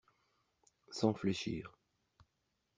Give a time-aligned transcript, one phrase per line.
[0.89, 1.77] Sans fléchir